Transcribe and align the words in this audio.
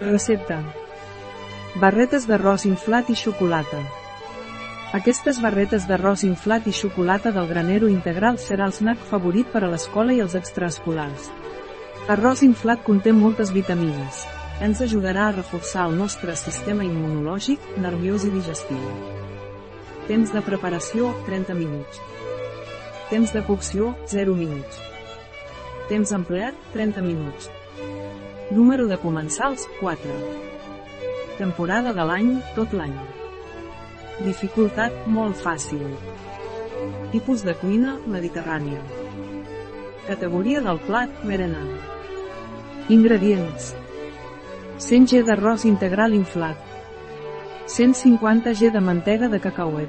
Recepta. 0.00 0.56
Barretes 1.78 2.24
d'arròs 2.26 2.64
inflat 2.66 3.10
i 3.10 3.14
xocolata. 3.14 3.78
Aquestes 4.98 5.38
barretes 5.42 5.86
d'arròs 5.86 6.24
inflat 6.26 6.66
i 6.66 6.72
xocolata 6.74 7.30
del 7.30 7.46
granero 7.46 7.86
integral 7.86 8.38
serà 8.42 8.66
el 8.66 8.74
snack 8.74 9.06
favorit 9.06 9.46
per 9.52 9.62
a 9.62 9.70
l'escola 9.70 10.12
i 10.12 10.20
els 10.20 10.34
extraescolars. 10.34 11.30
L'arròs 12.08 12.42
inflat 12.42 12.82
conté 12.82 13.12
moltes 13.14 13.52
vitamines. 13.54 14.26
Ens 14.60 14.82
ajudarà 14.82 15.28
a 15.28 15.36
reforçar 15.36 15.86
el 15.88 15.96
nostre 15.98 16.34
sistema 16.36 16.82
immunològic, 16.84 17.62
nerviós 17.78 18.26
i 18.26 18.34
digestiu. 18.34 18.82
Temps 20.08 20.34
de 20.34 20.42
preparació, 20.42 21.14
30 21.26 21.54
minuts. 21.54 22.02
Temps 23.10 23.30
de 23.32 23.46
cocció, 23.46 23.94
0 24.10 24.34
minuts. 24.34 24.82
Temps 25.88 26.12
empleat, 26.18 26.58
30 26.74 27.02
minuts. 27.02 27.50
Número 28.50 28.86
de 28.86 28.98
comensals, 28.98 29.66
4. 29.80 30.10
Temporada 31.38 31.94
de 31.96 32.04
l'any, 32.04 32.42
tot 32.52 32.74
l'any. 32.76 32.92
Dificultat, 34.20 35.06
molt 35.08 35.40
fàcil. 35.40 35.86
Tipus 37.14 37.40
de 37.46 37.54
cuina, 37.56 37.94
mediterrània. 38.04 38.82
Categoria 40.04 40.60
del 40.60 40.82
plat, 40.84 41.16
berenar. 41.24 41.64
Ingredients. 42.92 43.72
100 44.76 45.08
g 45.08 45.24
d'arròs 45.24 45.64
integral 45.64 46.12
inflat. 46.12 46.60
150 47.64 48.52
g 48.60 48.68
de 48.70 48.84
mantega 48.84 49.32
de 49.32 49.40
cacauet. 49.40 49.88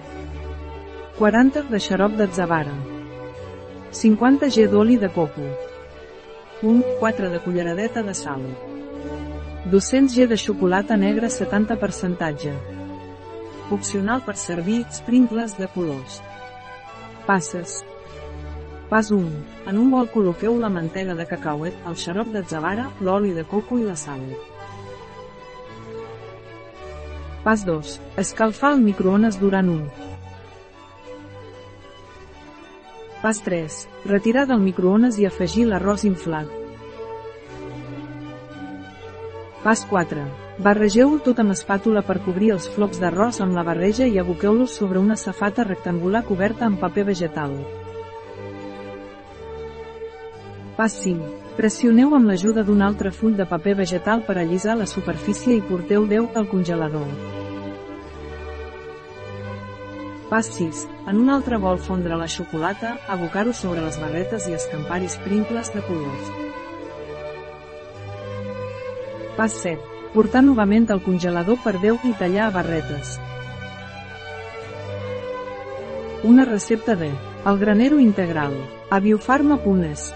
40 1.19 1.67
de 1.67 1.83
xarop 1.89 2.15
d'atzavara. 2.15 2.79
50 3.91 4.47
g 4.47 4.69
d'oli 4.71 4.95
de 4.95 5.11
coco. 5.11 5.74
1, 6.65 6.83
4 6.99 7.29
de 7.29 7.39
culleradeta 7.39 8.01
de 8.01 8.15
sal. 8.15 8.41
200 9.69 10.15
g 10.15 10.25
de 10.27 10.35
xocolata 10.35 10.97
negra 10.97 11.29
70 11.29 11.75
percentatge. 11.77 12.53
Opcional 13.69 14.23
per 14.25 14.35
servir 14.35 14.79
sprinkles 14.89 15.59
de 15.59 15.67
colors. 15.67 16.23
Passes. 17.27 17.85
Pas 18.89 19.11
1. 19.11 19.29
En 19.69 19.77
un 19.77 19.93
bol 19.93 20.09
col·loqueu 20.09 20.57
la 20.57 20.73
mantega 20.73 21.13
de 21.13 21.29
cacauet, 21.29 21.77
el 21.85 21.99
xarop 22.01 22.33
d'atzavara, 22.33 22.89
l'oli 22.99 23.37
de 23.37 23.45
coco 23.45 23.77
i 23.77 23.85
la 23.85 23.95
sal. 23.95 24.25
Pas 27.45 27.61
2. 27.61 27.99
Escalfar 28.25 28.73
el 28.73 28.81
microones 28.81 29.37
durant 29.37 29.69
1. 29.69 30.14
Pas 33.21 33.41
3. 33.41 33.87
Retirar 34.05 34.45
del 34.45 34.59
microones 34.61 35.17
i 35.17 35.25
afegir 35.25 35.65
l'arròs 35.69 36.03
inflat. 36.05 36.49
Pas 39.63 39.81
4. 39.89 40.25
Barregeu-ho 40.65 41.17
tot 41.25 41.39
amb 41.41 41.55
espàtula 41.55 42.03
per 42.05 42.19
cobrir 42.25 42.51
els 42.55 42.67
flocs 42.75 42.99
d'arròs 43.01 43.41
amb 43.41 43.55
la 43.57 43.63
barreja 43.65 44.05
i 44.05 44.19
aboqueu-los 44.21 44.75
sobre 44.77 44.99
una 44.99 45.17
safata 45.17 45.65
rectangular 45.65 46.21
coberta 46.27 46.67
amb 46.67 46.79
paper 46.79 47.07
vegetal. 47.09 47.55
Pas 50.77 50.99
5. 51.01 51.31
Pressioneu 51.55 52.13
amb 52.15 52.27
l'ajuda 52.29 52.63
d'un 52.67 52.83
altre 52.83 53.11
full 53.15 53.39
de 53.39 53.47
paper 53.47 53.77
vegetal 53.81 54.21
per 54.27 54.37
allisar 54.37 54.75
la 54.77 54.85
superfície 54.91 55.55
i 55.55 55.63
porteu 55.63 56.05
10 56.05 56.35
al 56.35 56.51
congelador. 56.51 57.44
Pas 60.35 60.47
6. 60.51 60.89
En 61.07 61.15
un 61.15 61.29
altre 61.31 61.55
bol 61.63 61.77
fondre 61.79 62.15
la 62.19 62.25
xocolata, 62.27 62.89
abocar-ho 63.07 63.53
sobre 63.55 63.79
les 63.85 63.95
barretes 64.01 64.49
i 64.49 64.55
escampar-hi 64.57 65.07
sprinkles 65.13 65.69
de 65.71 65.83
colors. 65.85 66.31
Pas 69.37 69.55
7. 69.61 69.79
Portar 70.11 70.41
novament 70.43 70.89
al 70.91 70.99
congelador 71.07 71.61
per 71.63 71.77
10 71.79 72.03
i 72.11 72.13
tallar 72.19 72.49
a 72.49 72.55
barretes. 72.57 73.15
Una 76.27 76.43
recepta 76.51 76.99
de 76.99 77.13
El 77.45 77.63
granero 77.63 78.03
integral. 78.03 78.59
A 78.91 78.99
biofarma.es 78.99 80.09